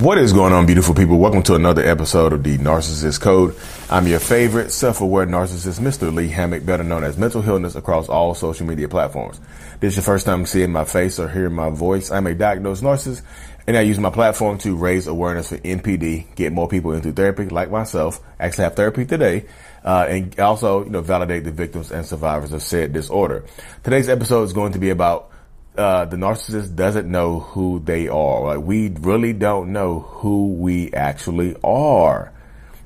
What 0.00 0.16
is 0.16 0.32
going 0.32 0.54
on, 0.54 0.64
beautiful 0.64 0.94
people? 0.94 1.18
Welcome 1.18 1.42
to 1.42 1.54
another 1.54 1.82
episode 1.82 2.32
of 2.32 2.42
the 2.42 2.56
Narcissist 2.56 3.20
Code. 3.20 3.54
I'm 3.90 4.06
your 4.06 4.20
favorite 4.20 4.72
self-aware 4.72 5.26
narcissist, 5.26 5.80
Mr. 5.80 6.12
Lee 6.12 6.28
Hammock, 6.28 6.64
better 6.64 6.82
known 6.82 7.04
as 7.04 7.18
Mental 7.18 7.42
Healness 7.42 7.74
across 7.74 8.08
all 8.08 8.34
social 8.34 8.66
media 8.66 8.88
platforms. 8.88 9.38
This 9.80 9.92
is 9.92 9.96
your 9.98 10.04
first 10.04 10.24
time 10.24 10.46
seeing 10.46 10.72
my 10.72 10.86
face 10.86 11.18
or 11.18 11.28
hearing 11.28 11.52
my 11.52 11.68
voice. 11.68 12.10
I'm 12.10 12.26
a 12.26 12.34
diagnosed 12.34 12.82
narcissist, 12.82 13.20
and 13.66 13.76
I 13.76 13.82
use 13.82 13.98
my 13.98 14.08
platform 14.08 14.56
to 14.58 14.74
raise 14.74 15.06
awareness 15.06 15.50
for 15.50 15.58
NPD, 15.58 16.36
get 16.36 16.54
more 16.54 16.68
people 16.68 16.92
into 16.92 17.12
therapy, 17.12 17.50
like 17.50 17.70
myself. 17.70 18.18
Actually, 18.40 18.64
have 18.64 18.76
therapy 18.76 19.04
today, 19.04 19.44
uh, 19.84 20.06
and 20.08 20.40
also, 20.40 20.84
you 20.84 20.90
know, 20.90 21.02
validate 21.02 21.44
the 21.44 21.52
victims 21.52 21.92
and 21.92 22.06
survivors 22.06 22.54
of 22.54 22.62
said 22.62 22.94
disorder. 22.94 23.44
Today's 23.84 24.08
episode 24.08 24.44
is 24.44 24.54
going 24.54 24.72
to 24.72 24.78
be 24.78 24.88
about 24.88 25.31
uh, 25.76 26.04
the 26.04 26.16
narcissist 26.16 26.76
doesn't 26.76 27.10
know 27.10 27.40
who 27.40 27.80
they 27.80 28.08
are. 28.08 28.56
Like 28.56 28.64
we 28.64 28.88
really 28.88 29.32
don't 29.32 29.72
know 29.72 30.00
who 30.00 30.52
we 30.54 30.92
actually 30.92 31.56
are. 31.64 32.32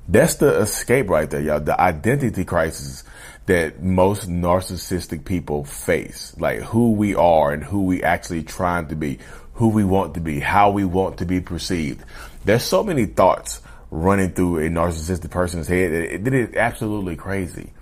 That's 0.09 0.37
the 0.37 0.61
escape 0.61 1.09
right 1.09 1.29
there, 1.29 1.41
y'all. 1.41 1.61
The 1.61 1.81
identity 1.81 2.45
crisis 2.45 3.03
that 3.47 3.83
most 3.83 4.29
narcissistic 4.29 5.25
people 5.25 5.65
face. 5.65 6.35
Like 6.39 6.61
who 6.61 6.93
we 6.93 7.15
are 7.15 7.53
and 7.53 7.65
who 7.65 7.85
we 7.85 8.03
actually 8.03 8.43
trying 8.43 8.89
to 8.89 8.97
be, 8.97 9.19
who 9.55 9.69
we 9.69 9.85
want 9.85 10.15
to 10.15 10.21
be, 10.21 10.41
how 10.41 10.71
we 10.71 10.85
want 10.85 11.19
to 11.19 11.27
be 11.27 11.41
perceived. 11.41 12.05
There's 12.45 12.65
so 12.65 12.85
many 12.85 13.07
thoughts 13.07 13.61
running 13.91 14.31
through 14.31 14.59
a 14.59 14.69
narcissistic 14.69 15.31
person's 15.31 15.69
head 15.69 15.93
that 15.93 16.27
it 16.27 16.35
is 16.35 16.55
absolutely 16.55 17.17
crazy. 17.17 17.73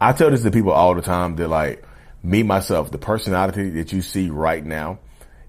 I 0.00 0.12
tell 0.12 0.30
this 0.30 0.42
to 0.42 0.50
people 0.50 0.72
all 0.72 0.94
the 0.94 1.02
time. 1.02 1.36
They're 1.36 1.48
like, 1.48 1.84
me, 2.24 2.42
myself, 2.42 2.90
the 2.90 2.98
personality 2.98 3.70
that 3.70 3.92
you 3.92 4.02
see 4.02 4.30
right 4.30 4.64
now 4.64 4.98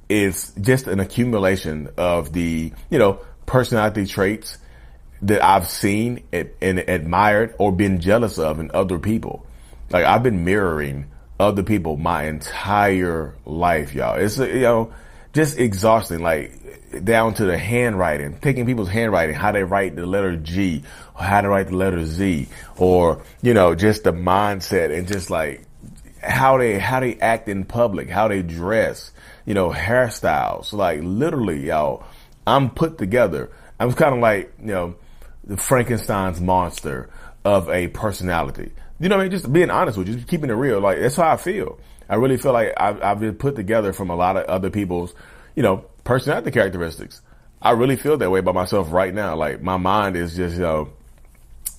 is 0.10 0.54
just 0.60 0.88
an 0.88 1.00
accumulation 1.00 1.90
of 1.98 2.34
the, 2.34 2.72
you 2.90 3.00
know, 3.00 3.20
personality 3.46 4.06
traits 4.06 4.58
that 5.22 5.44
I've 5.44 5.68
seen 5.68 6.24
and, 6.32 6.80
admired 6.80 7.56
or 7.58 7.72
been 7.72 8.00
jealous 8.00 8.38
of 8.38 8.60
in 8.60 8.72
other 8.74 9.00
people. 9.00 9.46
Like 9.90 10.06
I've 10.06 10.24
been 10.24 10.44
mirroring 10.44 11.08
other 11.40 11.64
people 11.64 11.98
my 11.98 12.24
entire 12.26 13.36
life, 13.46 13.94
y'all. 13.94 14.18
It's, 14.18 14.38
you 14.38 14.60
know, 14.60 14.94
just 15.34 15.58
exhausting, 15.58 16.20
like 16.20 17.04
down 17.04 17.34
to 17.36 17.46
the 17.46 17.58
handwriting, 17.58 18.38
taking 18.40 18.66
people's 18.66 18.90
handwriting, 18.90 19.36
how 19.36 19.52
they 19.52 19.64
write 19.64 19.96
the 19.96 20.06
letter 20.06 20.36
G, 20.38 20.84
or 21.16 21.24
how 21.24 21.42
to 21.42 21.50
write 21.50 21.68
the 21.68 21.76
letter 21.76 22.06
Z, 22.06 22.48
or, 22.78 23.24
you 23.42 23.54
know, 23.54 23.76
just 23.76 24.04
the 24.04 24.14
mindset 24.14 24.96
and 24.96 25.08
just 25.08 25.30
like 25.30 25.66
how 26.26 26.58
they 26.58 26.80
how 26.80 27.00
they 27.00 27.16
act 27.16 27.48
in 27.48 27.66
public, 27.66 28.10
how 28.10 28.28
they 28.28 28.42
dress, 28.42 29.12
you 29.46 29.54
know, 29.54 29.70
hairstyles. 29.70 30.74
Like 30.74 31.02
literally, 31.04 31.68
y'all, 31.68 32.04
I'm 32.46 32.70
put 32.70 32.98
together. 32.98 33.52
I'm 33.80 33.94
kind 33.94 34.16
of 34.16 34.22
like, 34.22 34.54
you 34.60 34.68
know, 34.68 34.96
the 35.44 35.58
Frankenstein's 35.58 36.42
monster 36.42 37.10
of 37.44 37.70
a 37.70 37.88
personality. 37.90 38.72
You 39.00 39.10
know, 39.10 39.18
I 39.18 39.24
mean, 39.24 39.32
just 39.32 39.52
being 39.52 39.70
honest 39.70 39.98
with 39.98 40.08
you, 40.08 40.16
just 40.16 40.28
keeping 40.28 40.50
it 40.50 40.54
real. 40.54 40.80
Like 40.80 41.00
that's 41.00 41.16
how 41.16 41.32
I 41.32 41.38
feel. 41.38 41.80
I 42.08 42.16
really 42.16 42.38
feel 42.38 42.54
like 42.54 42.74
I've, 42.78 43.02
I've 43.02 43.20
been 43.20 43.36
put 43.36 43.56
together 43.56 43.94
from 43.94 44.10
a 44.10 44.16
lot 44.16 44.38
of 44.38 44.46
other 44.46 44.70
people's, 44.70 45.14
you 45.56 45.64
know, 45.64 45.86
personality 46.04 46.52
characteristics. 46.52 47.22
I 47.62 47.72
really 47.72 47.96
feel 47.96 48.18
that 48.18 48.30
way 48.30 48.40
about 48.40 48.56
myself 48.56 48.92
right 48.92 49.14
now. 49.14 49.36
Like 49.36 49.62
my 49.62 49.78
mind 49.78 50.16
is 50.16 50.36
just, 50.36 50.56
you 50.56 50.62
know, 50.62 50.90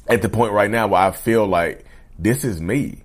at 0.09 0.23
the 0.23 0.29
point 0.29 0.53
right 0.53 0.71
now 0.71 0.89
where 0.89 1.01
I 1.01 1.13
feel 1.13 1.47
like 1.47 1.85
this 2.19 2.45
is 2.45 2.61
me. 2.61 3.03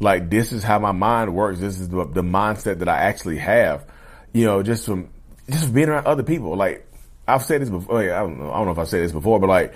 Like 0.00 0.30
this 0.30 0.52
is 0.52 0.62
how 0.62 0.78
my 0.78 0.92
mind 0.92 1.34
works. 1.34 1.60
This 1.60 1.80
is 1.80 1.88
the, 1.88 2.04
the 2.04 2.22
mindset 2.22 2.80
that 2.80 2.88
I 2.88 2.98
actually 2.98 3.38
have. 3.38 3.86
You 4.32 4.44
know, 4.44 4.62
just 4.62 4.86
from 4.86 5.10
just 5.50 5.64
from 5.64 5.72
being 5.72 5.88
around 5.88 6.06
other 6.06 6.22
people. 6.22 6.56
Like 6.56 6.86
I've 7.26 7.44
said 7.44 7.60
this 7.62 7.70
before. 7.70 7.96
Oh, 7.96 8.02
I 8.02 8.20
don't 8.20 8.38
know. 8.38 8.50
I 8.50 8.56
don't 8.56 8.66
know 8.66 8.72
if 8.72 8.78
I 8.78 8.84
said 8.84 9.02
this 9.02 9.12
before, 9.12 9.40
but 9.40 9.48
like 9.48 9.74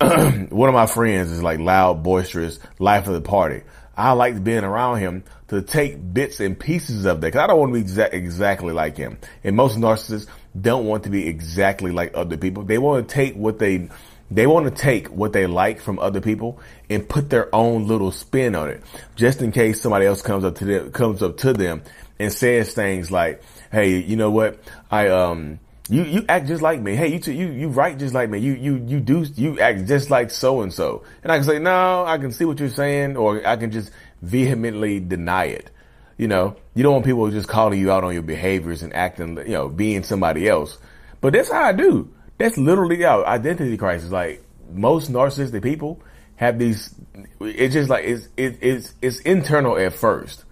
one 0.50 0.68
of 0.68 0.74
my 0.74 0.86
friends 0.86 1.30
is 1.30 1.42
like 1.42 1.58
loud, 1.58 2.02
boisterous, 2.02 2.58
life 2.78 3.06
of 3.06 3.14
the 3.14 3.20
party. 3.20 3.62
I 3.96 4.12
like 4.12 4.42
being 4.42 4.64
around 4.64 5.00
him 5.00 5.24
to 5.48 5.60
take 5.60 6.14
bits 6.14 6.40
and 6.40 6.58
pieces 6.58 7.04
of 7.04 7.20
that. 7.20 7.32
Cause 7.32 7.40
I 7.40 7.46
don't 7.46 7.58
want 7.58 7.74
to 7.74 7.80
be 7.80 7.86
exa- 7.86 8.12
exactly 8.14 8.72
like 8.72 8.96
him. 8.96 9.18
And 9.44 9.56
most 9.56 9.78
narcissists 9.78 10.26
don't 10.58 10.86
want 10.86 11.04
to 11.04 11.10
be 11.10 11.28
exactly 11.28 11.92
like 11.92 12.12
other 12.14 12.38
people. 12.38 12.62
They 12.62 12.78
want 12.78 13.06
to 13.06 13.14
take 13.14 13.34
what 13.34 13.58
they 13.58 13.90
they 14.30 14.46
want 14.46 14.66
to 14.66 14.70
take 14.82 15.08
what 15.08 15.32
they 15.32 15.46
like 15.46 15.80
from 15.80 15.98
other 15.98 16.20
people 16.20 16.60
and 16.88 17.08
put 17.08 17.30
their 17.30 17.52
own 17.54 17.86
little 17.86 18.12
spin 18.12 18.54
on 18.54 18.68
it, 18.68 18.82
just 19.16 19.42
in 19.42 19.50
case 19.50 19.80
somebody 19.80 20.06
else 20.06 20.22
comes 20.22 20.44
up 20.44 20.56
to 20.56 20.64
them, 20.64 20.92
comes 20.92 21.22
up 21.22 21.36
to 21.38 21.52
them 21.52 21.82
and 22.18 22.32
says 22.32 22.72
things 22.72 23.10
like, 23.10 23.42
"Hey, 23.72 23.98
you 23.98 24.16
know 24.16 24.30
what? 24.30 24.58
I 24.90 25.08
um, 25.08 25.58
you 25.88 26.04
you 26.04 26.24
act 26.28 26.46
just 26.46 26.62
like 26.62 26.80
me. 26.80 26.94
Hey, 26.94 27.08
you 27.08 27.18
t- 27.18 27.34
you 27.34 27.48
you 27.48 27.68
write 27.68 27.98
just 27.98 28.14
like 28.14 28.30
me. 28.30 28.38
You 28.38 28.54
you 28.54 28.84
you 28.86 29.00
do 29.00 29.24
you 29.34 29.58
act 29.58 29.86
just 29.86 30.10
like 30.10 30.30
so 30.30 30.60
and 30.60 30.72
so." 30.72 31.02
And 31.24 31.32
I 31.32 31.36
can 31.36 31.44
say, 31.44 31.58
"No, 31.58 32.04
I 32.06 32.18
can 32.18 32.30
see 32.30 32.44
what 32.44 32.60
you're 32.60 32.68
saying," 32.68 33.16
or 33.16 33.44
I 33.46 33.56
can 33.56 33.72
just 33.72 33.90
vehemently 34.22 35.00
deny 35.00 35.46
it. 35.46 35.70
You 36.18 36.28
know, 36.28 36.54
you 36.74 36.82
don't 36.82 36.92
want 36.92 37.06
people 37.06 37.30
just 37.30 37.48
calling 37.48 37.80
you 37.80 37.90
out 37.90 38.04
on 38.04 38.12
your 38.12 38.22
behaviors 38.22 38.82
and 38.82 38.94
acting, 38.94 39.38
you 39.38 39.54
know, 39.54 39.70
being 39.70 40.02
somebody 40.02 40.48
else. 40.48 40.76
But 41.20 41.32
that's 41.32 41.50
how 41.50 41.62
I 41.62 41.72
do. 41.72 42.12
That's 42.40 42.56
literally 42.56 43.04
our 43.04 43.26
identity 43.26 43.76
crisis. 43.76 44.10
Like 44.10 44.42
most 44.72 45.12
narcissistic 45.12 45.62
people 45.62 46.00
have 46.36 46.58
these. 46.58 46.94
It's 47.38 47.74
just 47.74 47.90
like 47.90 48.06
it's 48.06 48.28
it, 48.38 48.56
it's 48.62 48.94
it's 49.02 49.20
internal 49.20 49.76
at 49.76 49.92
first, 49.92 50.46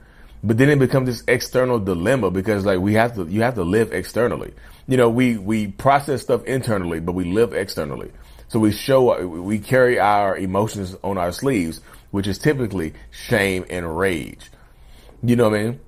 but 0.45 0.59
then 0.59 0.69
it 0.69 0.79
becomes 0.79 1.07
this 1.07 1.25
external 1.27 1.79
dilemma 1.79 2.31
because 2.31 2.67
like 2.67 2.79
we 2.81 2.93
have 2.93 3.15
to 3.15 3.25
you 3.25 3.41
have 3.41 3.55
to 3.55 3.65
live 3.65 3.95
externally. 3.95 4.53
You 4.87 4.99
know, 4.99 5.09
we 5.09 5.39
we 5.39 5.69
process 5.69 6.21
stuff 6.21 6.45
internally, 6.45 7.01
but 7.01 7.13
we 7.13 7.25
live 7.25 7.55
externally. 7.55 8.13
So 8.49 8.59
we 8.59 8.71
show 8.71 9.27
we 9.27 9.59
carry 9.59 9.99
our 9.99 10.37
emotions 10.37 10.95
on 11.03 11.17
our 11.17 11.33
sleeves, 11.33 11.81
which 12.11 12.27
is 12.27 12.39
typically 12.39 12.93
shame 13.11 13.65
and 13.71 13.97
rage. 13.99 14.51
You 15.23 15.37
know 15.37 15.49
what 15.49 15.59
I 15.59 15.63
mean? 15.63 15.81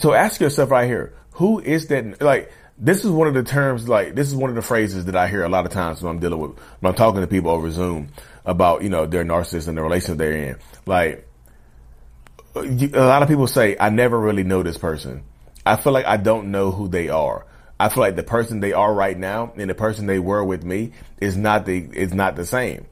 So 0.00 0.14
ask 0.14 0.40
yourself 0.40 0.72
right 0.72 0.88
here, 0.88 1.14
who 1.30 1.60
is 1.60 1.86
that? 1.88 2.20
Like 2.20 2.50
this 2.82 3.04
is 3.04 3.10
one 3.12 3.28
of 3.28 3.34
the 3.34 3.44
terms, 3.44 3.88
like, 3.88 4.16
this 4.16 4.26
is 4.26 4.34
one 4.34 4.50
of 4.50 4.56
the 4.56 4.62
phrases 4.62 5.04
that 5.04 5.14
I 5.14 5.28
hear 5.28 5.44
a 5.44 5.48
lot 5.48 5.64
of 5.64 5.70
times 5.70 6.02
when 6.02 6.10
I'm 6.10 6.18
dealing 6.18 6.40
with, 6.40 6.58
when 6.80 6.90
I'm 6.90 6.96
talking 6.96 7.20
to 7.20 7.28
people 7.28 7.52
over 7.52 7.70
Zoom 7.70 8.08
about, 8.44 8.82
you 8.82 8.88
know, 8.88 9.06
their 9.06 9.24
narcissist 9.24 9.68
and 9.68 9.78
the 9.78 9.82
relationship 9.82 10.18
they're 10.18 10.32
in. 10.32 10.56
Like, 10.84 11.28
a 12.56 12.60
lot 12.60 13.22
of 13.22 13.28
people 13.28 13.46
say, 13.46 13.76
I 13.78 13.90
never 13.90 14.18
really 14.18 14.42
know 14.42 14.64
this 14.64 14.78
person. 14.78 15.22
I 15.64 15.76
feel 15.76 15.92
like 15.92 16.06
I 16.06 16.16
don't 16.16 16.50
know 16.50 16.72
who 16.72 16.88
they 16.88 17.08
are. 17.08 17.46
I 17.78 17.88
feel 17.88 18.00
like 18.00 18.16
the 18.16 18.24
person 18.24 18.58
they 18.58 18.72
are 18.72 18.92
right 18.92 19.16
now 19.16 19.52
and 19.56 19.70
the 19.70 19.74
person 19.74 20.06
they 20.06 20.18
were 20.18 20.42
with 20.42 20.64
me 20.64 20.92
is 21.20 21.36
not 21.36 21.66
the, 21.66 21.78
is 21.78 22.12
not 22.12 22.34
the 22.34 22.44
same. 22.44 22.86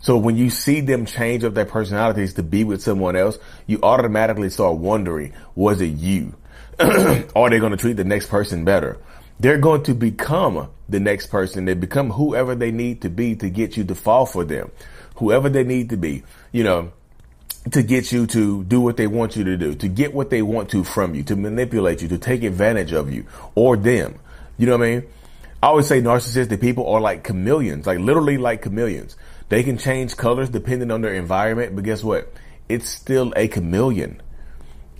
So 0.00 0.16
when 0.16 0.36
you 0.38 0.48
see 0.48 0.80
them 0.80 1.04
change 1.04 1.44
up 1.44 1.52
their 1.52 1.66
personalities 1.66 2.34
to 2.34 2.42
be 2.42 2.64
with 2.64 2.82
someone 2.82 3.14
else, 3.14 3.38
you 3.66 3.78
automatically 3.82 4.48
start 4.48 4.78
wondering, 4.78 5.34
was 5.54 5.82
it 5.82 5.92
you? 5.92 6.34
are 6.80 7.50
they 7.50 7.58
going 7.58 7.72
to 7.72 7.76
treat 7.76 7.98
the 7.98 8.04
next 8.04 8.28
person 8.28 8.64
better? 8.64 8.98
They're 9.40 9.58
going 9.58 9.82
to 9.84 9.94
become 9.94 10.68
the 10.88 11.00
next 11.00 11.26
person. 11.26 11.64
They 11.64 11.74
become 11.74 12.10
whoever 12.10 12.54
they 12.54 12.70
need 12.70 13.02
to 13.02 13.10
be 13.10 13.34
to 13.36 13.50
get 13.50 13.76
you 13.76 13.84
to 13.84 13.94
fall 13.94 14.26
for 14.26 14.44
them. 14.44 14.70
Whoever 15.16 15.48
they 15.48 15.64
need 15.64 15.90
to 15.90 15.96
be, 15.96 16.22
you 16.52 16.64
know, 16.64 16.92
to 17.70 17.82
get 17.82 18.12
you 18.12 18.26
to 18.26 18.64
do 18.64 18.80
what 18.80 18.96
they 18.96 19.06
want 19.06 19.36
you 19.36 19.44
to 19.44 19.56
do, 19.56 19.74
to 19.74 19.88
get 19.88 20.12
what 20.12 20.30
they 20.30 20.42
want 20.42 20.70
to 20.70 20.84
from 20.84 21.14
you, 21.14 21.22
to 21.24 21.36
manipulate 21.36 22.02
you, 22.02 22.08
to 22.08 22.18
take 22.18 22.42
advantage 22.42 22.92
of 22.92 23.12
you 23.12 23.26
or 23.54 23.76
them. 23.76 24.18
You 24.58 24.66
know 24.66 24.76
what 24.76 24.86
I 24.86 24.90
mean? 24.90 25.04
I 25.62 25.68
always 25.68 25.88
say 25.88 26.02
narcissistic 26.02 26.60
people 26.60 26.86
are 26.88 27.00
like 27.00 27.24
chameleons, 27.24 27.86
like 27.86 27.98
literally 27.98 28.36
like 28.36 28.62
chameleons. 28.62 29.16
They 29.48 29.62
can 29.62 29.78
change 29.78 30.16
colors 30.16 30.50
depending 30.50 30.90
on 30.90 31.00
their 31.00 31.14
environment, 31.14 31.74
but 31.74 31.84
guess 31.84 32.04
what? 32.04 32.32
It's 32.68 32.88
still 32.88 33.32
a 33.34 33.48
chameleon. 33.48 34.20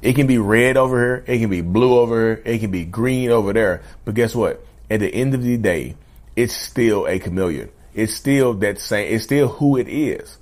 It 0.05 0.17
can 0.17 0.27
be 0.27 0.37
red 0.37 0.77
over 0.77 1.01
here. 1.01 1.25
It 1.27 1.39
can 1.39 1.49
be 1.49 1.63
blue 1.63 1.99
over 1.99 2.35
here. 2.35 2.43
It 2.45 2.59
can 2.59 2.71
be 2.71 2.85
green 2.85 3.31
over 3.31 3.55
there. 3.55 3.81
But 4.05 4.15
guess 4.15 4.35
what? 4.35 4.63
At 4.91 5.01
the 5.01 5.09
end 5.09 5.33
of 5.33 5.43
the 5.43 5.57
day, 5.57 5.97
it's 6.37 6.55
still 6.55 7.07
a 7.07 7.19
chameleon. 7.19 7.71
It's 7.95 8.13
still 8.13 8.53
that 8.55 8.79
same, 8.79 9.15
it's 9.15 9.25
still 9.25 9.49
who 9.49 9.79
it 9.79 9.89
is. 9.89 10.37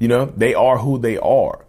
You 0.00 0.08
know, 0.08 0.24
they 0.24 0.54
are 0.54 0.78
who 0.78 0.98
they 0.98 1.16
are. 1.16 1.64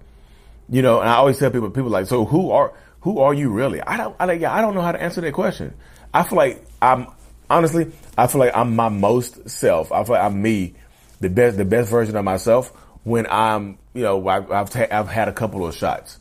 You 0.69 0.81
know, 0.81 1.01
and 1.01 1.07
I 1.07 1.18
always 1.18 1.38
tell 1.38 1.51
people, 1.51 1.69
people 1.69 1.92
like, 1.92 2.07
so 2.07 2.25
who 2.25 2.50
are, 2.50 2.74
who 3.01 3.19
are 3.19 3.33
you 3.33 3.51
really? 3.51 3.80
I 3.80 3.95
don't, 3.98 4.15
I, 4.19 4.25
like 4.25 4.41
I 4.41 4.62
don't 4.62 4.74
know 4.74 4.81
how 4.81 4.94
to 4.94 5.01
answer 5.01 5.21
that 5.21 5.33
question. 5.33 5.75
I 6.12 6.24
feel 6.24 6.38
like 6.38 6.65
I'm, 6.81 7.06
honestly, 7.48 7.91
I 8.18 8.25
feel 8.25 8.39
like 8.39 8.56
I'm 8.57 8.75
my 8.75 8.89
most 8.89 9.51
self. 9.51 9.91
I 9.91 10.03
feel 10.03 10.15
like 10.15 10.24
I'm 10.24 10.41
me, 10.41 10.74
the 11.19 11.30
best, 11.30 11.57
the 11.57 11.65
best 11.65 11.91
version 11.91 12.15
of 12.15 12.25
myself 12.25 12.69
when 13.03 13.27
I'm, 13.30 13.77
you 13.94 14.01
know, 14.01 14.27
I've, 14.27 14.71
ta- 14.71 14.88
I've 14.89 15.09
had 15.09 15.27
a 15.27 15.33
couple 15.33 15.68
of 15.68 15.75
shots 15.75 16.18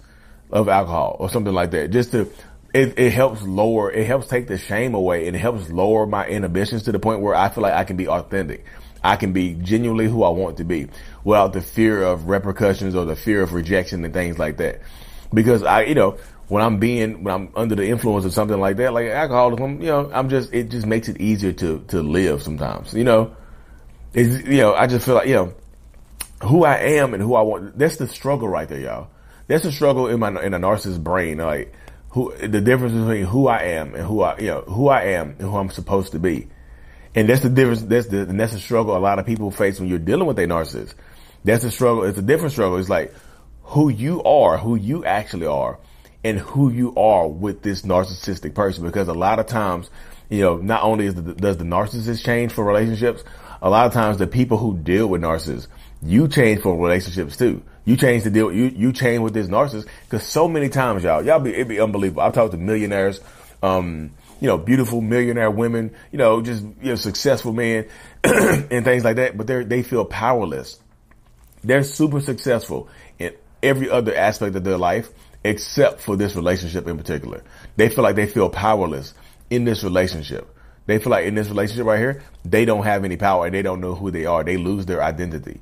of 0.50 0.68
alcohol 0.68 1.16
or 1.18 1.28
something 1.28 1.52
like 1.52 1.70
that, 1.72 1.90
just 1.90 2.12
to, 2.12 2.30
it, 2.72 2.98
it 2.98 3.12
helps 3.12 3.42
lower, 3.42 3.90
it 3.90 4.06
helps 4.06 4.26
take 4.26 4.48
the 4.48 4.58
shame 4.58 4.94
away 4.94 5.26
it 5.26 5.34
helps 5.34 5.70
lower 5.70 6.06
my 6.06 6.26
inhibitions 6.26 6.82
to 6.84 6.92
the 6.92 6.98
point 6.98 7.20
where 7.20 7.34
I 7.34 7.48
feel 7.48 7.62
like 7.62 7.74
I 7.74 7.84
can 7.84 7.96
be 7.96 8.08
authentic. 8.08 8.64
I 9.02 9.16
can 9.16 9.34
be 9.34 9.52
genuinely 9.52 10.08
who 10.08 10.24
I 10.24 10.30
want 10.30 10.56
to 10.56 10.64
be 10.64 10.88
without 11.24 11.52
the 11.52 11.60
fear 11.60 12.02
of 12.02 12.26
repercussions 12.26 12.94
or 12.94 13.04
the 13.04 13.14
fear 13.14 13.42
of 13.42 13.52
rejection 13.52 14.02
and 14.04 14.14
things 14.14 14.38
like 14.38 14.56
that. 14.56 14.80
Because 15.32 15.62
I, 15.62 15.82
you 15.82 15.94
know, 15.94 16.18
when 16.48 16.62
I'm 16.62 16.78
being, 16.78 17.22
when 17.22 17.34
I'm 17.34 17.52
under 17.54 17.74
the 17.74 17.86
influence 17.86 18.24
of 18.24 18.32
something 18.32 18.58
like 18.58 18.76
that, 18.78 18.94
like 18.94 19.08
alcoholism, 19.08 19.80
you 19.80 19.88
know, 19.88 20.10
I'm 20.12 20.30
just, 20.30 20.52
it 20.54 20.70
just 20.70 20.86
makes 20.86 21.08
it 21.08 21.20
easier 21.20 21.52
to, 21.52 21.84
to 21.88 22.02
live 22.02 22.42
sometimes, 22.42 22.94
you 22.94 23.04
know, 23.04 23.36
it's, 24.14 24.46
you 24.46 24.58
know, 24.58 24.74
I 24.74 24.86
just 24.86 25.04
feel 25.04 25.16
like, 25.16 25.28
you 25.28 25.34
know, 25.34 25.54
who 26.42 26.64
I 26.64 26.76
am 26.76 27.14
and 27.14 27.22
who 27.22 27.34
I 27.34 27.42
want, 27.42 27.78
that's 27.78 27.96
the 27.96 28.08
struggle 28.08 28.48
right 28.48 28.68
there, 28.68 28.80
y'all. 28.80 29.08
That's 29.46 29.64
a 29.64 29.72
struggle 29.72 30.08
in 30.08 30.20
my, 30.20 30.28
in 30.42 30.54
a 30.54 30.58
narcissist 30.58 31.02
brain. 31.02 31.38
Like, 31.38 31.72
who, 32.10 32.34
the 32.36 32.60
difference 32.60 32.94
between 32.94 33.24
who 33.24 33.48
I 33.48 33.62
am 33.62 33.94
and 33.94 34.06
who 34.06 34.22
I, 34.22 34.38
you 34.38 34.46
know, 34.46 34.60
who 34.62 34.88
I 34.88 35.02
am 35.02 35.30
and 35.38 35.42
who 35.42 35.56
I'm 35.56 35.70
supposed 35.70 36.12
to 36.12 36.18
be. 36.18 36.48
And 37.14 37.28
that's 37.28 37.42
the 37.42 37.48
difference. 37.48 37.82
That's 37.82 38.06
the, 38.06 38.22
and 38.22 38.38
that's 38.38 38.52
the 38.52 38.60
struggle 38.60 38.96
a 38.96 38.98
lot 38.98 39.18
of 39.18 39.26
people 39.26 39.50
face 39.50 39.80
when 39.80 39.88
you're 39.88 39.98
dealing 39.98 40.26
with 40.26 40.38
a 40.38 40.46
narcissist. 40.46 40.94
That's 41.44 41.64
a 41.64 41.70
struggle. 41.70 42.04
It's 42.04 42.18
a 42.18 42.22
different 42.22 42.52
struggle. 42.52 42.78
It's 42.78 42.88
like 42.88 43.12
who 43.62 43.88
you 43.88 44.22
are, 44.22 44.58
who 44.58 44.76
you 44.76 45.04
actually 45.04 45.46
are 45.46 45.78
and 46.22 46.38
who 46.38 46.70
you 46.70 46.94
are 46.96 47.28
with 47.28 47.62
this 47.62 47.82
narcissistic 47.82 48.54
person. 48.54 48.84
Because 48.84 49.08
a 49.08 49.14
lot 49.14 49.38
of 49.38 49.46
times, 49.46 49.90
you 50.30 50.40
know, 50.40 50.56
not 50.56 50.82
only 50.82 51.08
the, 51.10 51.34
does 51.34 51.58
the 51.58 51.64
narcissist 51.64 52.24
change 52.24 52.52
for 52.52 52.64
relationships, 52.64 53.22
a 53.60 53.68
lot 53.68 53.86
of 53.86 53.92
times 53.92 54.18
the 54.18 54.26
people 54.26 54.56
who 54.56 54.76
deal 54.78 55.06
with 55.06 55.20
narcissists, 55.20 55.66
you 56.04 56.28
change 56.28 56.60
for 56.60 56.76
relationships 56.76 57.36
too. 57.36 57.62
You 57.84 57.96
change 57.96 58.22
to 58.24 58.30
deal, 58.30 58.52
you, 58.52 58.64
you 58.64 58.92
change 58.92 59.20
with 59.20 59.34
this 59.34 59.48
narcissist 59.48 59.86
because 60.04 60.26
so 60.26 60.48
many 60.48 60.68
times 60.68 61.02
y'all, 61.02 61.24
y'all 61.24 61.40
be, 61.40 61.52
it'd 61.52 61.68
be 61.68 61.80
unbelievable. 61.80 62.22
I've 62.22 62.32
talked 62.32 62.52
to 62.52 62.58
millionaires, 62.58 63.20
um, 63.62 64.10
you 64.40 64.46
know, 64.46 64.58
beautiful 64.58 65.00
millionaire 65.00 65.50
women, 65.50 65.94
you 66.12 66.18
know, 66.18 66.40
just, 66.40 66.62
you 66.62 66.90
know, 66.90 66.94
successful 66.94 67.52
men 67.52 67.86
and 68.24 68.84
things 68.84 69.04
like 69.04 69.16
that, 69.16 69.36
but 69.36 69.46
they 69.46 69.64
they 69.64 69.82
feel 69.82 70.04
powerless. 70.04 70.78
They're 71.62 71.84
super 71.84 72.20
successful 72.20 72.88
in 73.18 73.34
every 73.62 73.88
other 73.88 74.14
aspect 74.14 74.56
of 74.56 74.64
their 74.64 74.78
life 74.78 75.08
except 75.44 76.00
for 76.00 76.16
this 76.16 76.34
relationship 76.36 76.86
in 76.86 76.96
particular. 76.96 77.42
They 77.76 77.88
feel 77.88 78.02
like 78.02 78.16
they 78.16 78.26
feel 78.26 78.48
powerless 78.48 79.14
in 79.50 79.64
this 79.64 79.84
relationship. 79.84 80.50
They 80.86 80.98
feel 80.98 81.10
like 81.10 81.26
in 81.26 81.34
this 81.34 81.48
relationship 81.48 81.86
right 81.86 81.98
here, 81.98 82.22
they 82.44 82.64
don't 82.64 82.84
have 82.84 83.04
any 83.04 83.16
power 83.16 83.46
and 83.46 83.54
they 83.54 83.62
don't 83.62 83.80
know 83.80 83.94
who 83.94 84.10
they 84.10 84.26
are. 84.26 84.44
They 84.44 84.56
lose 84.56 84.86
their 84.86 85.02
identity. 85.02 85.60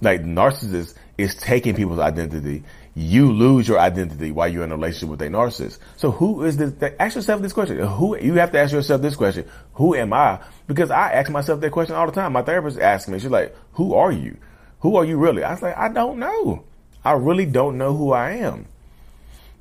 Like 0.00 0.22
narcissist 0.22 0.94
is 1.16 1.34
taking 1.34 1.74
people's 1.74 1.98
identity. 1.98 2.64
You 2.94 3.32
lose 3.32 3.66
your 3.66 3.80
identity 3.80 4.30
while 4.30 4.48
you're 4.48 4.64
in 4.64 4.70
a 4.70 4.76
relationship 4.76 5.08
with 5.08 5.22
a 5.22 5.26
narcissist. 5.26 5.78
So 5.96 6.10
who 6.10 6.44
is 6.44 6.56
this? 6.56 6.72
Ask 7.00 7.16
yourself 7.16 7.42
this 7.42 7.52
question. 7.52 7.78
Who, 7.78 8.16
you 8.18 8.34
have 8.34 8.52
to 8.52 8.58
ask 8.58 8.72
yourself 8.72 9.02
this 9.02 9.16
question. 9.16 9.48
Who 9.74 9.94
am 9.94 10.12
I? 10.12 10.40
Because 10.66 10.90
I 10.90 11.12
ask 11.12 11.30
myself 11.30 11.60
that 11.60 11.72
question 11.72 11.96
all 11.96 12.06
the 12.06 12.12
time. 12.12 12.32
My 12.32 12.42
therapist 12.42 12.78
asks 12.78 13.08
me, 13.08 13.18
she's 13.18 13.30
like, 13.30 13.56
who 13.72 13.94
are 13.94 14.12
you? 14.12 14.36
Who 14.80 14.96
are 14.96 15.04
you 15.04 15.16
really? 15.16 15.42
I 15.42 15.52
was 15.52 15.62
like, 15.62 15.76
I 15.76 15.88
don't 15.88 16.18
know. 16.18 16.64
I 17.04 17.12
really 17.12 17.46
don't 17.46 17.78
know 17.78 17.96
who 17.96 18.12
I 18.12 18.30
am 18.32 18.66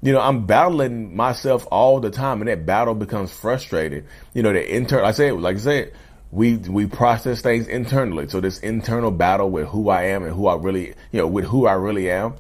you 0.03 0.12
know, 0.12 0.19
I'm 0.19 0.45
battling 0.45 1.15
myself 1.15 1.65
all 1.71 2.01
the 2.01 2.12
time 2.12 2.41
and 2.41 2.50
that 2.50 2.65
battle 2.65 2.94
becomes 2.94 3.31
frustrating. 3.31 4.06
You 4.33 4.44
know, 4.44 4.51
the 4.51 4.75
internal, 4.75 5.06
I 5.06 5.13
say, 5.13 5.31
like 5.31 5.56
I 5.56 5.59
said, 5.59 5.94
we, 6.33 6.57
we 6.57 6.88
process 6.88 7.41
things 7.41 7.68
internally. 7.68 8.27
So 8.27 8.41
this 8.41 8.57
internal 8.59 9.12
battle 9.12 9.51
with 9.51 9.68
who 9.68 9.89
I 9.89 10.06
am 10.06 10.24
and 10.24 10.33
who 10.33 10.47
I 10.47 10.56
really, 10.56 10.95
you 11.12 11.19
know, 11.19 11.27
with 11.27 11.45
who 11.45 11.68
I 11.68 11.74
really 11.74 12.09
am, 12.09 12.33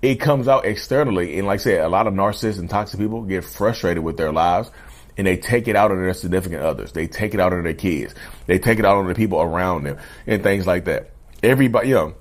it 0.00 0.16
comes 0.16 0.48
out 0.48 0.64
externally. 0.64 1.38
And 1.38 1.46
like 1.46 1.60
I 1.60 1.62
said, 1.62 1.80
a 1.82 1.88
lot 1.88 2.06
of 2.06 2.14
narcissists 2.14 2.58
and 2.58 2.70
toxic 2.70 2.98
people 2.98 3.22
get 3.24 3.44
frustrated 3.44 4.02
with 4.02 4.16
their 4.16 4.32
lives 4.32 4.70
and 5.18 5.26
they 5.26 5.36
take 5.36 5.68
it 5.68 5.76
out 5.76 5.90
on 5.90 6.00
their 6.00 6.14
significant 6.14 6.62
others. 6.62 6.92
They 6.92 7.06
take 7.08 7.34
it 7.34 7.40
out 7.40 7.52
on 7.52 7.64
their 7.64 7.74
kids. 7.74 8.14
They 8.46 8.58
take 8.58 8.78
it 8.78 8.86
out 8.86 8.96
on 8.96 9.06
the 9.06 9.14
people 9.14 9.42
around 9.42 9.84
them 9.84 9.98
and 10.26 10.42
things 10.42 10.66
like 10.66 10.86
that. 10.86 11.10
Everybody, 11.42 11.88
you 11.90 11.94
know, 11.94 12.14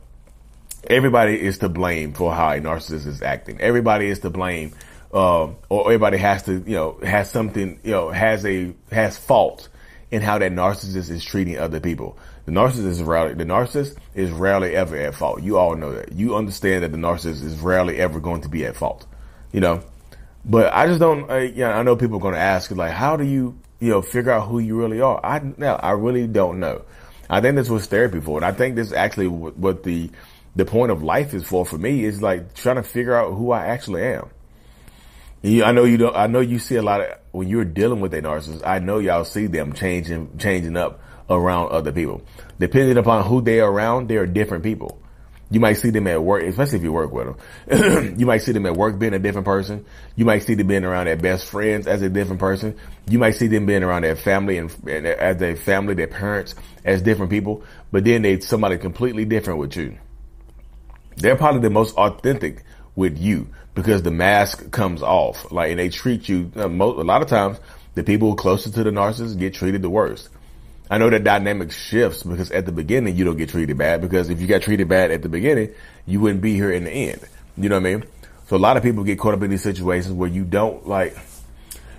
everybody 0.86 1.40
is 1.40 1.60
to 1.60 1.70
blame 1.70 2.12
for 2.12 2.34
how 2.34 2.50
a 2.50 2.60
narcissist 2.60 3.08
is 3.08 3.22
acting. 3.22 3.62
Everybody 3.62 4.08
is 4.08 4.20
to 4.20 4.30
blame, 4.30 4.74
uh, 5.14 5.48
or 5.70 5.86
everybody 5.86 6.18
has 6.18 6.44
to, 6.44 6.56
you 6.56 6.76
know, 6.76 7.00
has 7.04 7.32
something, 7.32 7.80
you 7.86 7.92
know, 7.92 8.10
has 8.10 8.46
a, 8.46 8.74
has 8.92 9.18
fault 9.18 9.70
in 10.16 10.22
how 10.22 10.38
that 10.40 10.52
narcissist 10.52 11.10
is 11.10 11.24
treating 11.24 11.58
other 11.58 11.80
people. 11.80 12.18
The 12.46 12.52
narcissist 12.52 12.88
is 12.88 13.04
rarely, 13.04 13.34
the 13.34 13.44
narcissist 13.44 13.98
is 14.14 14.32
rarely 14.32 14.76
ever 14.76 14.96
at 14.96 15.16
fault. 15.16 15.44
You 15.44 15.58
all 15.58 15.76
know 15.76 15.92
that. 15.94 16.14
You 16.14 16.36
understand 16.36 16.84
that 16.84 16.92
the 16.92 16.98
narcissist 16.98 17.44
is 17.44 17.60
rarely 17.60 17.98
ever 17.98 18.20
going 18.20 18.42
to 18.42 18.50
be 18.50 18.66
at 18.66 18.78
fault, 18.78 19.06
you 19.52 19.60
know, 19.60 19.84
but 20.46 20.74
I 20.74 20.88
just 20.88 21.00
don't, 21.00 21.30
uh, 21.30 21.36
you 21.36 21.66
know, 21.66 21.72
I 21.72 21.84
know 21.84 21.96
people 21.96 22.18
are 22.18 22.22
going 22.22 22.36
to 22.36 22.40
ask 22.40 22.72
like, 22.72 22.94
how 22.94 23.18
do 23.18 23.26
you, 23.26 23.60
you 23.80 23.90
know, 23.90 24.02
figure 24.02 24.32
out 24.32 24.48
who 24.48 24.60
you 24.60 24.78
really 24.78 25.02
are? 25.02 25.20
I, 25.24 25.42
no, 25.58 25.76
I 25.76 25.92
really 25.92 26.28
don't 26.28 26.60
know. 26.60 26.84
I 27.30 27.42
think 27.42 27.56
this 27.56 27.70
was 27.70 27.88
therapy 27.88 28.22
for, 28.22 28.38
and 28.38 28.46
I 28.46 28.54
think 28.54 28.76
this 28.76 28.88
is 28.88 28.94
actually 28.94 29.28
what, 29.28 29.84
the, 29.84 30.12
the 30.56 30.66
point 30.66 30.92
of 30.92 31.04
life 31.04 31.34
is 31.34 31.44
for 31.44 31.66
for 31.66 31.78
me 31.78 32.06
is 32.06 32.22
like 32.22 32.54
trying 32.54 32.78
to 32.78 32.84
figure 32.84 33.16
out 33.16 33.34
who 33.34 33.52
I 33.52 33.66
actually 33.66 34.04
am. 34.04 34.30
I 35.44 35.74
know 35.74 35.84
you 35.84 35.98
don't. 35.98 36.16
I 36.16 36.26
know 36.26 36.40
you 36.40 36.58
see 36.58 36.76
a 36.76 36.82
lot 36.82 37.02
of 37.02 37.25
when 37.36 37.48
you're 37.48 37.66
dealing 37.66 38.00
with 38.00 38.14
a 38.14 38.22
narcissist. 38.22 38.66
I 38.66 38.80
know 38.80 39.00
y'all 39.00 39.26
see 39.26 39.48
them 39.48 39.74
changing, 39.74 40.38
changing 40.38 40.78
up 40.78 41.02
around 41.30 41.72
other 41.72 41.92
people. 41.92 42.22
Depending 42.60 42.98
upon 42.98 43.26
who 43.26 43.42
they 43.42 43.60
are 43.60 43.72
around, 43.72 44.08
they 44.08 44.18
are 44.18 44.26
different 44.26 44.64
people. 44.64 45.02
You 45.52 45.60
might 45.60 45.74
see 45.74 45.92
them 45.92 46.08
at 46.08 46.24
work, 46.24 46.42
especially 46.44 46.80
if 46.80 46.84
you 46.84 46.92
work 46.92 47.12
with 47.12 47.38
them. 47.68 48.16
you 48.20 48.26
might 48.26 48.40
see 48.40 48.52
them 48.52 48.66
at 48.66 48.76
work 48.76 48.98
being 48.98 49.14
a 49.14 49.20
different 49.20 49.46
person. 49.46 49.86
You 50.16 50.26
might 50.26 50.40
see 50.40 50.56
them 50.56 50.68
being 50.68 50.84
around 50.84 51.06
their 51.06 51.18
best 51.18 51.46
friends 51.46 51.86
as 51.86 52.02
a 52.02 52.10
different 52.10 52.40
person. 52.40 52.76
You 53.08 53.20
might 53.20 53.36
see 53.36 53.48
them 53.48 53.68
being 53.68 53.84
around 53.84 54.04
their 54.04 54.16
family 54.16 54.58
and, 54.58 54.74
and 54.88 55.06
as 55.06 55.38
their 55.38 55.56
family, 55.56 55.94
their 55.94 56.08
parents 56.08 56.56
as 56.84 57.04
different 57.04 57.30
people. 57.30 57.64
But 57.92 58.06
then 58.06 58.24
they 58.24 58.40
somebody 58.40 58.78
completely 58.80 59.26
different 59.26 59.60
with 59.60 59.76
you 59.76 59.98
they're 61.18 61.36
probably 61.36 61.62
the 61.62 61.70
most 61.70 61.96
authentic 61.96 62.64
with 62.96 63.18
you 63.18 63.48
because 63.74 64.04
the 64.04 64.12
mask 64.12 64.72
comes 64.72 65.02
off. 65.02 65.52
Like, 65.52 65.72
and 65.72 65.80
they 65.80 65.90
treat 65.90 66.28
you, 66.30 66.52
uh, 66.56 66.68
a 66.68 66.70
lot 66.70 67.22
of 67.22 67.28
times, 67.28 67.60
the 67.94 68.04
people 68.04 68.36
closer 68.36 68.70
to 68.72 68.84
the 68.84 68.92
narcissist 68.92 69.40
get 69.40 69.54
treated 69.54 69.82
the 69.82 69.90
worst. 69.90 70.30
I 70.90 70.98
know 70.98 71.10
that 71.10 71.24
dynamic 71.24 71.72
shifts 71.72 72.24
because 72.24 72.52
at 72.52 72.66
the 72.66 72.72
beginning, 72.72 73.16
you 73.16 73.26
don't 73.26 73.38
get 73.38 73.50
treated 73.50 73.78
bad 73.78 74.02
because 74.02 74.30
if 74.30 74.40
you 74.40 74.48
got 74.48 74.62
treated 74.62 74.88
bad 74.88 75.12
at 75.12 75.24
the 75.24 75.30
beginning, 75.30 75.72
you 76.06 76.20
wouldn't 76.20 76.42
be 76.42 76.54
here 76.54 76.72
in 76.72 76.84
the 76.84 76.92
end. 76.92 77.22
You 77.58 77.70
know 77.70 77.80
what 77.80 77.88
I 77.88 77.96
mean? 77.96 78.06
So 78.48 78.56
a 78.56 78.60
lot 78.60 78.78
of 78.78 78.84
people 78.84 79.04
get 79.04 79.18
caught 79.18 79.34
up 79.34 79.42
in 79.42 79.50
these 79.50 79.64
situations 79.64 80.14
where 80.14 80.30
you 80.30 80.44
don't 80.44 80.88
like, 80.88 81.18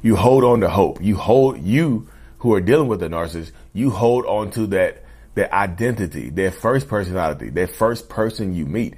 you 0.02 0.14
hold 0.14 0.44
on 0.44 0.60
to 0.60 0.68
hope. 0.68 1.02
You 1.02 1.16
hold, 1.16 1.60
you 1.60 2.08
who 2.38 2.54
are 2.54 2.60
dealing 2.60 2.86
with 2.86 3.00
the 3.00 3.08
narcissist, 3.08 3.50
you 3.72 3.90
hold 3.90 4.24
on 4.26 4.52
to 4.52 4.68
that, 4.68 5.02
that 5.34 5.52
identity, 5.52 6.30
their 6.30 6.52
first 6.52 6.86
personality, 6.86 7.50
their 7.50 7.66
first 7.66 8.08
person 8.08 8.54
you 8.54 8.66
meet. 8.66 8.94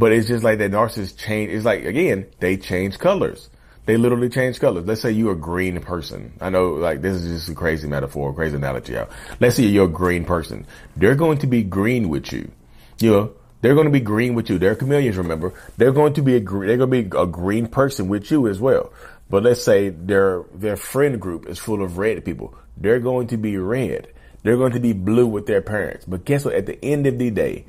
But 0.00 0.12
it's 0.12 0.28
just 0.28 0.42
like 0.42 0.56
that 0.60 0.70
narcissist 0.70 1.18
change. 1.18 1.52
It's 1.52 1.66
like, 1.66 1.84
again, 1.84 2.24
they 2.38 2.56
change 2.56 2.98
colors. 2.98 3.50
They 3.84 3.98
literally 3.98 4.30
change 4.30 4.58
colors. 4.58 4.86
Let's 4.86 5.02
say 5.02 5.10
you're 5.10 5.32
a 5.32 5.36
green 5.36 5.78
person. 5.82 6.32
I 6.40 6.48
know 6.48 6.70
like 6.70 7.02
this 7.02 7.16
is 7.16 7.40
just 7.40 7.50
a 7.50 7.54
crazy 7.54 7.86
metaphor, 7.86 8.32
crazy 8.32 8.56
analogy. 8.56 8.96
Let's 9.40 9.56
say 9.56 9.64
you're 9.64 9.84
a 9.84 9.88
green 9.88 10.24
person. 10.24 10.66
They're 10.96 11.16
going 11.16 11.36
to 11.40 11.46
be 11.46 11.62
green 11.62 12.08
with 12.08 12.32
you. 12.32 12.50
You 12.98 13.10
know, 13.10 13.32
they're 13.60 13.74
going 13.74 13.88
to 13.88 13.92
be 13.92 14.00
green 14.00 14.34
with 14.34 14.48
you. 14.48 14.58
They're 14.58 14.74
chameleons, 14.74 15.18
remember. 15.18 15.52
They're 15.76 15.92
going 15.92 16.14
to 16.14 16.22
be 16.22 16.36
a 16.36 16.40
they're 16.40 16.78
going 16.78 16.78
to 16.78 16.86
be 16.86 17.18
a 17.18 17.26
green 17.26 17.66
person 17.66 18.08
with 18.08 18.30
you 18.30 18.48
as 18.48 18.58
well. 18.58 18.94
But 19.28 19.42
let's 19.42 19.62
say 19.62 19.90
their 19.90 20.44
their 20.54 20.78
friend 20.78 21.20
group 21.20 21.46
is 21.46 21.58
full 21.58 21.82
of 21.82 21.98
red 21.98 22.24
people. 22.24 22.54
They're 22.78 23.00
going 23.00 23.26
to 23.26 23.36
be 23.36 23.58
red. 23.58 24.08
They're 24.44 24.56
going 24.56 24.72
to 24.72 24.80
be 24.80 24.94
blue 24.94 25.26
with 25.26 25.44
their 25.44 25.60
parents. 25.60 26.06
But 26.06 26.24
guess 26.24 26.46
what? 26.46 26.54
At 26.54 26.64
the 26.64 26.82
end 26.82 27.06
of 27.06 27.18
the 27.18 27.30
day, 27.30 27.66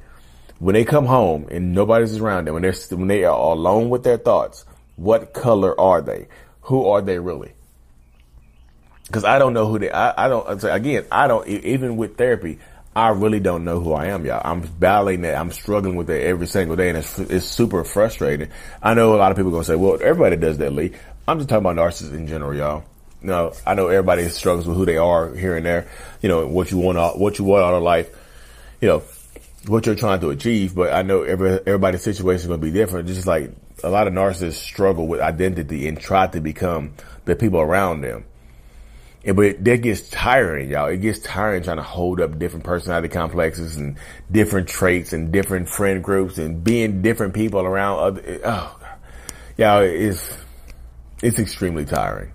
when 0.61 0.73
they 0.73 0.85
come 0.85 1.07
home 1.07 1.47
and 1.49 1.73
nobody's 1.73 2.17
around 2.17 2.45
them, 2.45 2.53
when 2.53 2.61
they're 2.61 2.75
when 2.91 3.07
they 3.07 3.23
are 3.23 3.35
alone 3.35 3.89
with 3.89 4.03
their 4.03 4.17
thoughts, 4.17 4.63
what 4.95 5.33
color 5.33 5.77
are 5.79 6.03
they? 6.03 6.27
Who 6.61 6.85
are 6.85 7.01
they 7.01 7.17
really? 7.17 7.53
Because 9.07 9.23
I 9.23 9.39
don't 9.39 9.55
know 9.55 9.65
who 9.65 9.79
they. 9.79 9.89
I, 9.89 10.25
I 10.25 10.27
don't. 10.29 10.63
Again, 10.63 11.05
I 11.11 11.27
don't. 11.27 11.47
Even 11.47 11.97
with 11.97 12.15
therapy, 12.15 12.59
I 12.95 13.09
really 13.09 13.39
don't 13.39 13.65
know 13.65 13.79
who 13.79 13.93
I 13.93 14.07
am, 14.07 14.23
y'all. 14.23 14.39
I'm 14.45 14.61
battling 14.61 15.21
that. 15.21 15.35
I'm 15.35 15.51
struggling 15.51 15.95
with 15.95 16.11
it 16.11 16.21
every 16.21 16.45
single 16.45 16.75
day, 16.75 16.89
and 16.89 16.99
it's 16.99 17.17
it's 17.17 17.45
super 17.47 17.83
frustrating. 17.83 18.49
I 18.83 18.93
know 18.93 19.15
a 19.15 19.17
lot 19.17 19.31
of 19.31 19.37
people 19.37 19.49
are 19.49 19.53
gonna 19.53 19.63
say, 19.63 19.75
"Well, 19.75 19.97
everybody 19.99 20.35
does 20.35 20.59
that, 20.59 20.73
Lee." 20.73 20.93
I'm 21.27 21.39
just 21.39 21.49
talking 21.49 21.65
about 21.65 21.75
narcissists 21.75 22.13
in 22.13 22.27
general, 22.27 22.53
y'all. 22.53 22.83
No, 23.23 23.53
I 23.65 23.73
know 23.73 23.87
everybody 23.87 24.29
struggles 24.29 24.67
with 24.67 24.77
who 24.77 24.85
they 24.85 24.97
are 24.97 25.33
here 25.33 25.57
and 25.57 25.65
there. 25.65 25.87
You 26.21 26.29
know 26.29 26.45
what 26.45 26.69
you 26.69 26.77
want, 26.77 27.17
what 27.17 27.39
you 27.39 27.45
want 27.45 27.63
out 27.63 27.73
of 27.73 27.81
life. 27.81 28.15
You 28.79 28.87
know, 28.87 29.03
what 29.67 29.85
you're 29.85 29.95
trying 29.95 30.19
to 30.21 30.29
achieve, 30.29 30.73
but 30.73 30.91
I 30.91 31.01
know 31.03 31.23
every, 31.23 31.51
everybody's 31.51 32.01
situation 32.01 32.41
is 32.41 32.47
going 32.47 32.61
to 32.61 32.65
be 32.65 32.71
different. 32.71 33.07
Just 33.07 33.27
like 33.27 33.51
a 33.83 33.89
lot 33.89 34.07
of 34.07 34.13
narcissists 34.13 34.53
struggle 34.53 35.07
with 35.07 35.21
identity 35.21 35.87
and 35.87 35.99
try 35.99 36.27
to 36.27 36.41
become 36.41 36.93
the 37.25 37.35
people 37.35 37.59
around 37.59 38.01
them. 38.01 38.25
And, 39.23 39.35
but 39.35 39.63
that 39.63 39.77
gets 39.77 40.09
tiring, 40.09 40.71
y'all. 40.71 40.87
It 40.87 40.97
gets 40.97 41.19
tiring 41.19 41.61
trying 41.63 41.77
to 41.77 41.83
hold 41.83 42.21
up 42.21 42.39
different 42.39 42.65
personality 42.65 43.09
complexes 43.09 43.77
and 43.77 43.97
different 44.31 44.67
traits 44.67 45.13
and 45.13 45.31
different 45.31 45.69
friend 45.69 46.03
groups 46.03 46.39
and 46.39 46.63
being 46.63 47.03
different 47.03 47.35
people 47.35 47.61
around 47.61 47.99
other. 47.99 48.39
Oh, 48.43 48.79
y'all, 49.57 49.81
it's 49.83 50.37
it's 51.21 51.37
extremely 51.37 51.85
tiring. 51.85 52.31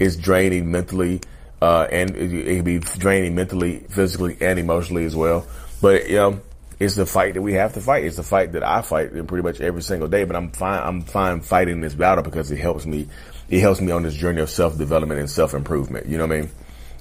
It's 0.00 0.16
draining 0.16 0.70
mentally, 0.70 1.20
uh, 1.62 1.86
and 1.92 2.10
it, 2.16 2.32
it 2.32 2.56
can 2.56 2.64
be 2.64 2.78
draining 2.78 3.36
mentally, 3.36 3.86
physically, 3.88 4.36
and 4.40 4.58
emotionally 4.58 5.04
as 5.04 5.14
well. 5.14 5.46
But 5.80 6.08
you 6.08 6.16
know, 6.16 6.40
it's 6.78 6.94
the 6.94 7.06
fight 7.06 7.34
that 7.34 7.42
we 7.42 7.54
have 7.54 7.74
to 7.74 7.80
fight. 7.80 8.04
It's 8.04 8.16
the 8.16 8.22
fight 8.22 8.52
that 8.52 8.62
I 8.62 8.82
fight 8.82 9.12
in 9.12 9.26
pretty 9.26 9.42
much 9.42 9.60
every 9.60 9.82
single 9.82 10.08
day. 10.08 10.24
But 10.24 10.36
I'm 10.36 10.50
fine. 10.50 10.82
I'm 10.82 11.00
fine 11.02 11.40
fighting 11.40 11.80
this 11.80 11.94
battle 11.94 12.22
because 12.22 12.50
it 12.50 12.58
helps 12.58 12.84
me 12.84 13.08
it 13.48 13.60
helps 13.60 13.80
me 13.80 13.92
on 13.92 14.02
this 14.02 14.14
journey 14.14 14.40
of 14.40 14.50
self 14.50 14.76
development 14.76 15.20
and 15.20 15.30
self 15.30 15.54
improvement. 15.54 16.06
You 16.06 16.18
know 16.18 16.26
what 16.26 16.36
I 16.36 16.40
mean? 16.40 16.50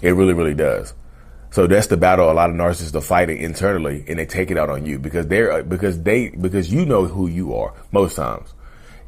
It 0.02 0.12
really, 0.12 0.34
really 0.34 0.54
does. 0.54 0.94
So 1.52 1.68
that's 1.68 1.88
the 1.88 1.98
battle 1.98 2.30
a 2.30 2.34
lot 2.34 2.50
of 2.50 2.56
narcissists 2.56 2.96
are 2.96 3.02
fighting 3.02 3.38
internally 3.38 4.04
and 4.08 4.20
they 4.20 4.26
take 4.26 4.52
it 4.52 4.58
out 4.58 4.70
on 4.70 4.86
you 4.86 5.00
because 5.00 5.28
they're, 5.28 5.52
uh, 5.52 5.62
because 5.64 6.02
they, 6.04 6.28
because 6.28 6.72
you 6.72 6.86
know 6.86 7.06
who 7.06 7.28
you 7.28 7.56
are 7.56 7.74
most 7.94 8.16
times. 8.18 8.54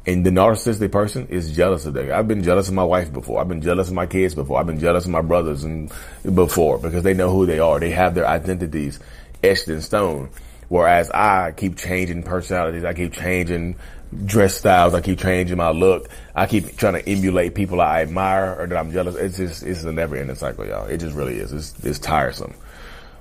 And 0.06 0.24
the 0.24 0.30
narcissistic 0.30 0.90
person 0.90 1.26
is 1.28 1.54
jealous 1.54 1.84
of 1.84 1.92
that. 1.92 2.10
I've 2.10 2.26
been 2.26 2.42
jealous 2.42 2.68
of 2.68 2.74
my 2.74 2.84
wife 2.84 3.12
before. 3.12 3.42
I've 3.42 3.48
been 3.48 3.60
jealous 3.60 3.88
of 3.88 3.94
my 3.94 4.06
kids 4.06 4.34
before. 4.34 4.58
I've 4.58 4.66
been 4.66 4.80
jealous 4.80 5.04
of 5.04 5.10
my 5.10 5.20
brothers 5.20 5.64
and 5.64 5.92
before 6.34 6.78
because 6.78 7.02
they 7.02 7.12
know 7.12 7.30
who 7.30 7.44
they 7.44 7.58
are. 7.58 7.78
They 7.78 7.90
have 7.90 8.14
their 8.14 8.26
identities 8.26 8.98
etched 9.44 9.68
in 9.68 9.82
stone. 9.82 10.30
Whereas 10.68 11.10
I 11.10 11.52
keep 11.52 11.76
changing 11.76 12.22
personalities. 12.22 12.84
I 12.84 12.92
keep 12.94 13.12
changing 13.12 13.76
dress 14.24 14.54
styles. 14.54 14.94
I 14.94 15.00
keep 15.00 15.18
changing 15.18 15.56
my 15.56 15.70
look. 15.70 16.08
I 16.34 16.46
keep 16.46 16.76
trying 16.76 16.94
to 16.94 17.08
emulate 17.08 17.54
people 17.54 17.80
I 17.80 18.02
admire 18.02 18.56
or 18.58 18.66
that 18.66 18.76
I'm 18.76 18.92
jealous. 18.92 19.16
It's 19.16 19.36
just, 19.36 19.62
it's 19.62 19.84
a 19.84 19.92
never 19.92 20.16
ending 20.16 20.36
cycle, 20.36 20.66
y'all. 20.66 20.86
It 20.86 20.98
just 20.98 21.14
really 21.14 21.38
is. 21.38 21.52
It's, 21.52 21.84
it's 21.84 21.98
tiresome. 21.98 22.54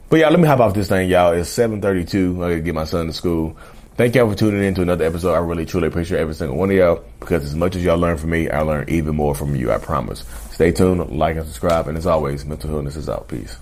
But 0.09 0.19
yeah, 0.19 0.29
let 0.29 0.39
me 0.39 0.47
hop 0.47 0.59
off 0.59 0.73
this 0.73 0.87
thing, 0.87 1.09
y'all. 1.09 1.33
It's 1.33 1.49
732. 1.49 2.43
I 2.43 2.49
gotta 2.49 2.61
get 2.61 2.75
my 2.75 2.85
son 2.85 3.07
to 3.07 3.13
school. 3.13 3.57
Thank 3.95 4.15
y'all 4.15 4.29
for 4.29 4.37
tuning 4.37 4.63
in 4.63 4.75
to 4.75 4.83
another 4.83 5.05
episode. 5.05 5.33
I 5.33 5.39
really 5.39 5.65
truly 5.65 5.87
appreciate 5.87 6.19
every 6.19 6.35
single 6.35 6.55
one 6.55 6.69
of 6.69 6.75
y'all 6.77 7.03
because 7.19 7.43
as 7.43 7.55
much 7.55 7.75
as 7.75 7.83
y'all 7.83 7.97
learn 7.97 8.17
from 8.17 8.29
me, 8.29 8.49
I 8.49 8.61
learn 8.61 8.85
even 8.89 9.15
more 9.15 9.33
from 9.33 9.55
you. 9.55 9.71
I 9.71 9.79
promise. 9.79 10.23
Stay 10.51 10.71
tuned, 10.71 11.17
like 11.17 11.35
and 11.35 11.45
subscribe. 11.45 11.87
And 11.87 11.97
as 11.97 12.05
always, 12.05 12.45
Mental 12.45 12.69
Healness 12.69 12.95
is 12.95 13.09
out. 13.09 13.27
Peace. 13.27 13.57